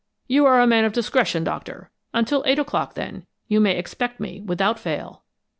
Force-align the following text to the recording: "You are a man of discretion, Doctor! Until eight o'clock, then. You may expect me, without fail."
"You 0.25 0.47
are 0.47 0.59
a 0.59 0.65
man 0.65 0.83
of 0.83 0.93
discretion, 0.93 1.43
Doctor! 1.43 1.91
Until 2.11 2.41
eight 2.47 2.57
o'clock, 2.57 2.95
then. 2.95 3.27
You 3.47 3.59
may 3.59 3.77
expect 3.77 4.19
me, 4.19 4.41
without 4.43 4.79
fail." 4.79 5.25